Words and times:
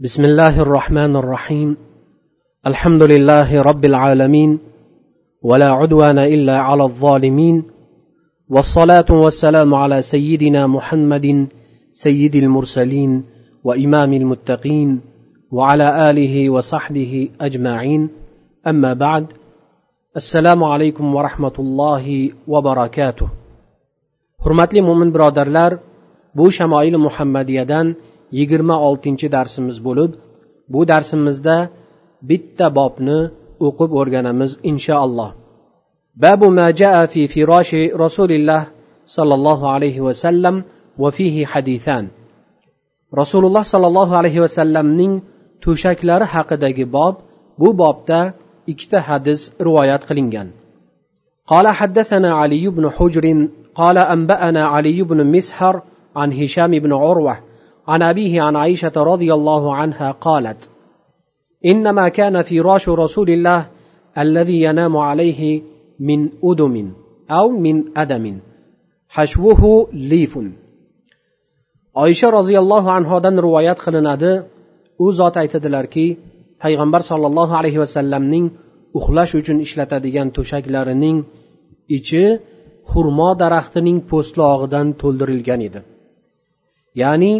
بسم 0.00 0.24
الله 0.24 0.60
الرحمن 0.62 1.16
الرحيم. 1.16 1.76
الحمد 2.66 3.02
لله 3.02 3.62
رب 3.62 3.84
العالمين 3.84 4.58
ولا 5.42 5.70
عدوان 5.70 6.18
إلا 6.18 6.58
على 6.58 6.84
الظالمين 6.84 7.62
والصلاة 8.48 9.10
والسلام 9.10 9.74
على 9.74 10.02
سيدنا 10.02 10.66
محمد 10.66 11.46
سيد 11.94 12.34
المرسلين 12.36 13.22
وإمام 13.64 14.12
المتقين 14.12 15.00
وعلى 15.50 16.10
آله 16.10 16.50
وصحبه 16.50 17.28
أجمعين. 17.40 18.08
أما 18.66 18.92
بعد 18.92 19.26
السلام 20.16 20.64
عليكم 20.64 21.14
ورحمة 21.14 21.56
الله 21.58 22.30
وبركاته. 22.46 23.28
hurmatli 24.44 24.80
mo'min 24.80 25.10
birodarlar 25.10 25.82
bu 26.34 26.46
shamoili 26.54 26.96
muhammadiyadan 26.96 27.96
yigirma 28.37 28.75
oltinchi 28.87 29.27
darsimiz 29.35 29.77
bo'lib 29.87 30.11
bu 30.73 30.81
darsimizda 30.91 31.57
bitta 32.29 32.67
bobni 32.77 33.19
o'qib 33.67 33.91
o'rganamiz 33.99 34.51
inshaalloh 34.71 35.29
babu 36.23 36.47
ma 36.57 36.67
jaa 36.81 37.03
fi 37.13 37.21
firoshi 37.33 37.81
rasulilloh 38.03 38.61
sollallohu 39.15 39.65
alayhi 39.75 40.05
vasallam 40.07 40.55
va 41.01 41.09
fihi 41.17 41.43
hadithan 41.53 42.05
rasululloh 43.21 43.63
sollallohu 43.73 44.13
alayhi 44.21 44.43
vasallamning 44.45 45.13
to'shaklari 45.65 46.25
haqidagi 46.33 46.85
bob 46.97 47.15
bu 47.61 47.69
bobda 47.81 48.19
ikkita 48.71 48.99
hadis 49.09 49.41
rivoyat 49.67 50.03
qilingan 50.09 50.49
قال 51.51 51.67
حدثنا 51.79 52.29
علي 52.41 52.65
بن 52.67 52.85
حجر 52.97 53.25
قال 53.75 53.97
انبانا 53.97 54.63
علي 54.73 54.99
بن 55.03 55.19
مسحر 55.35 55.75
عن 56.15 56.29
هشام 56.33 56.71
بن 56.71 56.91
عروه 56.93 57.35
عن 57.87 58.01
ابيه 58.01 58.41
عن 58.41 58.55
عائشه 58.55 58.91
رضي 58.97 59.33
الله 59.33 59.75
عنها 59.75 60.11
قالت 60.11 60.69
انما 61.65 62.09
كان 62.09 62.41
فراش 62.41 62.89
رسول 62.89 63.29
الله 63.29 63.67
الذي 64.17 64.61
ينام 64.63 64.97
عليه 64.97 65.61
من 65.99 66.29
ادم 66.43 66.93
او 67.31 67.49
من 67.49 67.97
ادم 67.97 68.39
حشوه 69.09 69.87
ليف 69.93 70.37
oysha 71.95 72.27
roziyallohu 72.37 72.89
anhodan 72.97 73.35
rivoyat 73.45 73.79
qilinadi 73.85 74.31
u 75.03 75.05
zot 75.19 75.35
aytadilarki 75.43 76.05
payg'ambar 76.63 77.01
sollallohu 77.11 77.53
alayhi 77.59 77.79
vasallamning 77.83 78.45
uxlash 78.97 79.33
uchun 79.39 79.57
ishlatadigan 79.65 80.27
to'shaklarining 80.37 81.17
ichi 81.97 82.23
xurmo 82.91 83.29
daraxtining 83.41 83.97
po'stlog'idan 84.11 84.87
to'ldirilgan 85.01 85.61
edi 85.67 85.79
ya'ni 87.01 87.33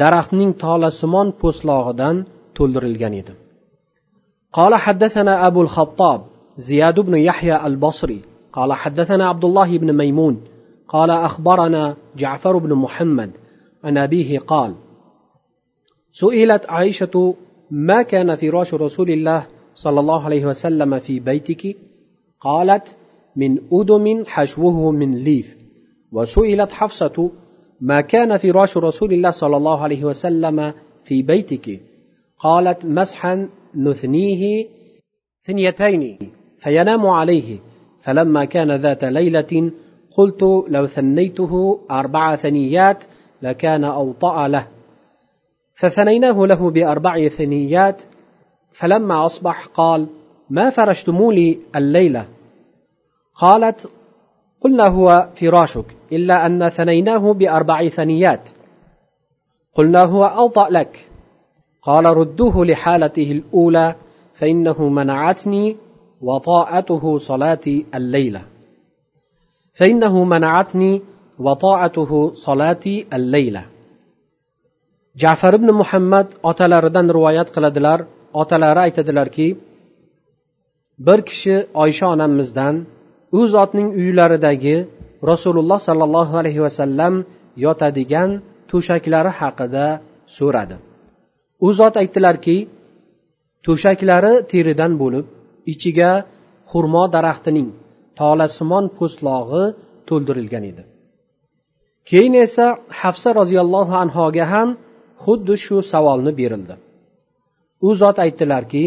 daraxtning 0.00 0.52
tolasimon 0.62 1.28
po'stlog'idan 1.40 2.16
to'ldirilgan 2.56 3.14
edi. 3.22 3.34
قال 4.52 4.74
حدثنا 4.74 5.46
أبو 5.46 5.62
الخطاب 5.62 6.20
زياد 6.58 7.00
بن 7.00 7.14
يحيى 7.14 7.66
البصري 7.66 8.20
قال 8.52 8.72
حدثنا 8.72 9.24
عبد 9.28 9.44
الله 9.44 9.78
بن 9.78 9.92
ميمون 9.96 10.40
قال 10.88 11.10
أخبرنا 11.10 11.96
جعفر 12.16 12.56
بن 12.56 12.72
محمد 12.74 13.30
عن 13.84 13.98
أبيه 13.98 14.38
قال 14.38 14.74
سئلت 16.12 16.66
عائشة 16.66 17.34
ما 17.70 18.02
كان 18.02 18.34
فراش 18.36 18.74
رسول 18.74 19.10
الله 19.10 19.46
صلى 19.74 20.00
الله 20.00 20.24
عليه 20.24 20.46
وسلم 20.46 20.98
في 20.98 21.20
بيتك 21.20 21.76
قالت 22.40 22.96
من 23.36 23.58
أدم 23.72 24.24
حشوه 24.26 24.90
من 24.90 25.18
ليف 25.18 25.56
وسئلت 26.12 26.72
حفصة 26.72 27.30
ما 27.80 28.00
كان 28.00 28.36
فراش 28.36 28.76
رسول 28.76 29.12
الله 29.12 29.30
صلى 29.30 29.56
الله 29.56 29.82
عليه 29.82 30.04
وسلم 30.04 30.72
في 31.04 31.22
بيتك؟ 31.22 31.80
قالت 32.38 32.84
مسحا 32.84 33.48
نثنيه 33.74 34.66
ثنيتين 35.42 36.18
فينام 36.58 37.06
عليه. 37.06 37.58
فلما 38.00 38.44
كان 38.44 38.72
ذات 38.72 39.04
ليلة 39.04 39.70
قلت 40.10 40.42
لو 40.68 40.86
ثنيته 40.86 41.80
أربع 41.90 42.36
ثنيات 42.36 43.04
لكان 43.42 43.84
أوطأ 43.84 44.48
له. 44.48 44.68
فثنيناه 45.74 46.46
له 46.46 46.70
بأربع 46.70 47.28
ثنيات. 47.28 48.02
فلما 48.72 49.26
أصبح 49.26 49.66
قال 49.66 50.06
ما 50.50 50.70
فرشتموا 50.70 51.32
لي 51.32 51.58
الليلة؟ 51.76 52.28
قالت 53.34 53.88
قلنا 54.66 54.86
هو 54.86 55.28
فراشك 55.34 55.84
إلا 56.12 56.46
أن 56.46 56.68
ثنيناه 56.68 57.32
بأربع 57.32 57.88
ثنيات. 57.88 58.48
قلنا 59.74 60.02
هو 60.04 60.24
أوطأ 60.24 60.68
لك. 60.70 61.08
قال 61.82 62.04
ردوه 62.04 62.64
لحالته 62.64 63.32
الأولى 63.32 63.94
فإنه 64.34 64.88
منعتني 64.88 65.76
وطاعته 66.20 67.18
صلاتي 67.18 67.86
الليلة. 67.94 68.42
فإنه 69.74 70.24
منعتني 70.24 71.02
وطاعته 71.38 72.32
صلاتي 72.34 73.06
الليلة. 73.14 73.64
jafar 75.22 75.54
ibn 75.54 75.70
muhammad 75.80 76.26
otalaridan 76.50 77.06
rivoyat 77.16 77.48
qiladilar 77.54 77.98
otalari 78.40 78.80
aytadilarki 78.86 79.48
bir 81.06 81.18
kishi 81.28 81.54
oysha 81.82 82.06
onamizdan 82.14 82.74
u 83.38 83.40
zotning 83.54 83.88
uylaridagi 84.00 84.76
rasululloh 85.30 85.78
sollallohu 85.88 86.34
alayhi 86.40 86.60
vasallam 86.66 87.14
yotadigan 87.64 88.30
to'shaklari 88.70 89.32
haqida 89.40 89.86
so'radi. 90.38 90.76
U 91.66 91.68
zot 91.78 91.94
aytdilarki 92.02 92.56
to'shaklari 93.66 94.34
teridan 94.50 94.92
bo'lib 95.02 95.26
ichiga 95.72 96.10
xurmo 96.70 97.04
daraxtining 97.14 97.68
tolasimon 98.20 98.84
po'stlog'i 98.98 99.64
to'ldirilgan 100.08 100.64
edi. 100.70 100.82
Keyin 102.08 102.34
esa 102.46 102.66
hafsa 103.00 103.30
roziyallohu 103.40 103.94
anhoga 104.04 104.44
ham 104.52 104.68
xuddi 105.24 105.54
shu 105.64 105.76
savolni 105.92 106.32
berildi. 106.40 106.74
U 107.86 107.88
zot 108.00 108.16
aytdilarki 108.24 108.84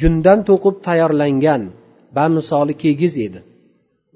jundan 0.00 0.38
to'qib 0.48 0.76
tayyorlangan 0.86 1.62
bamisoli 2.16 2.74
kigiz 2.82 3.14
edi. 3.26 3.40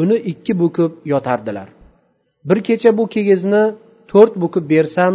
Uni 0.00 0.16
ikki 0.32 0.52
bukib 0.62 0.92
yotardilar. 1.12 1.68
Bir 2.48 2.58
kecha 2.68 2.90
bu 2.98 3.04
kigizni 3.14 3.62
to'rt 4.10 4.32
bukib 4.42 4.64
bersam 4.72 5.12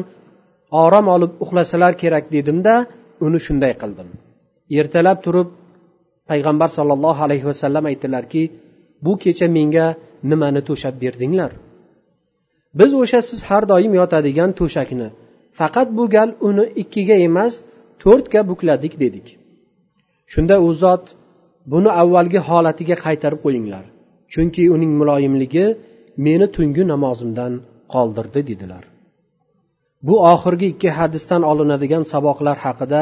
orom 0.84 1.08
olib 1.16 1.31
uxlasalar 1.44 1.94
kerak 2.02 2.25
dedimda 2.36 2.74
uni 3.25 3.40
shunday 3.46 3.74
qildim. 3.81 4.09
Ertalab 4.80 5.19
turib 5.25 5.50
payg'ambar 6.30 6.69
sollallohu 6.78 7.22
alayhi 7.28 7.46
vasallam 7.52 7.86
aytdilarki 7.91 8.44
bu 9.06 9.13
kecha 9.24 9.47
menga 9.57 9.88
nimani 10.30 10.62
to'shab 10.69 10.96
berdinglar? 11.03 11.52
Biz 12.80 12.92
o'sha 13.02 13.19
siz 13.30 13.40
har 13.50 13.63
doim 13.72 13.94
yotadigan 14.02 14.52
to'shakni 14.59 15.07
faqat 15.59 15.88
bu 15.97 16.03
gal 16.16 16.30
uni 16.50 16.66
ikkiga 16.81 17.16
emas 17.28 17.53
to'rtga 18.03 18.42
bukladik 18.50 18.94
dedik. 19.03 19.28
Shunda 20.34 20.56
u 20.68 20.69
zot 20.84 21.03
buni 21.72 21.90
avvalgi 22.02 22.40
holatiga 22.48 22.96
qaytarib 23.06 23.40
qo'yinglar. 23.46 23.84
Chunki 24.34 24.64
uning 24.76 24.92
muloyimligi 25.00 25.66
meni 26.26 26.48
tungi 26.56 26.84
namozimdan 26.92 27.53
qoldirdi 27.94 28.42
dedilar. 28.50 28.84
Bu 30.08 30.16
oxirgi 30.34 30.68
ikki 30.74 30.90
hadisdan 30.98 31.42
olinadigan 31.52 32.04
saboqlar 32.14 32.58
haqida 32.66 33.02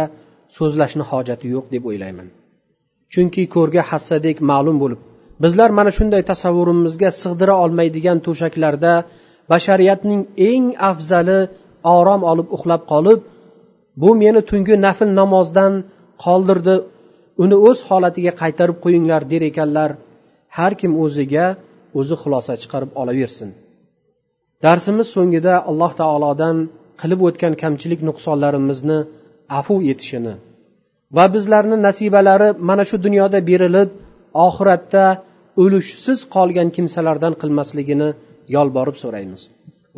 so'zlashni 0.58 1.04
hojati 1.12 1.46
yo'q 1.56 1.66
deb 1.74 1.84
o'ylayman. 1.90 2.28
Chunki 3.14 3.44
ko'rga 3.56 3.82
hassadek 3.92 4.38
ma'lum 4.52 4.78
bo'lib 4.84 5.00
bizlar 5.44 5.70
mana 5.78 5.92
shunday 5.98 6.22
tasavvurimizga 6.32 7.10
sig'dira 7.22 7.56
olmaydigan 7.64 8.18
to'shaklarda 8.26 8.94
bashariyatning 9.52 10.22
eng 10.50 10.66
afzali 10.92 11.40
orom 11.98 12.22
olib 12.32 12.48
uxlab 12.56 12.82
qolib 12.92 13.20
bu 14.02 14.10
meni 14.22 14.42
tungi 14.50 14.76
nafl 14.86 15.10
namozdan 15.20 15.74
qoldirdi 16.26 16.76
uni 17.44 17.56
o'z 17.68 17.80
holatiga 17.90 18.32
qaytarib 18.42 18.78
qo'yinglar 18.84 19.22
der 19.32 19.42
ekanlar. 19.52 19.92
Har 20.58 20.74
kim 20.82 20.92
o'ziga 21.04 21.46
o'zi 22.00 22.16
xulosa 22.22 22.54
chiqarib 22.62 22.92
olaversin. 23.02 23.50
Darsimiz 24.66 25.08
so'ngida 25.16 25.54
alloh 25.70 25.92
taolodan 26.02 26.58
qilib 27.02 27.20
o'tgan 27.28 27.54
kamchilik 27.64 28.02
nuqsonlarimizni 28.10 29.00
afu 29.60 29.76
etishini 29.92 30.34
va 31.16 31.26
bizlarni 31.36 31.78
nasibalari 31.88 32.50
mana 32.70 32.84
shu 32.90 32.98
dunyoda 33.06 33.40
berilib 33.50 33.90
oxiratda 34.48 35.06
o'lishsiz 35.64 36.20
qolgan 36.36 36.70
kimsalardan 36.76 37.34
qilmasligini 37.42 38.10
yolborib 38.56 38.98
so'raymiz. 39.04 39.42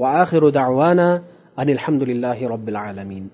Va 0.02 0.10
axiru 0.24 0.50
davana 0.62 1.10
anilhamdulillahi 1.62 2.44
robbil 2.54 2.78
alamin. 2.90 3.26